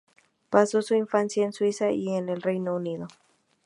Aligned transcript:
Pasó 0.49 0.81
su 0.81 0.95
infancia 0.95 1.43
en 1.45 1.53
Suiza 1.53 1.91
y 1.91 2.09
en 2.15 2.29
el 2.29 2.41
Reino 2.41 2.73
Unido. 2.75 3.05